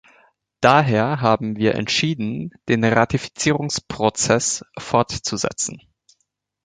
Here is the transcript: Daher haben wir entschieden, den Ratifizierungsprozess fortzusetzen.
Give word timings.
Daher 0.61 1.21
haben 1.21 1.57
wir 1.57 1.75
entschieden, 1.75 2.55
den 2.67 2.83
Ratifizierungsprozess 2.83 4.65
fortzusetzen. 4.79 5.79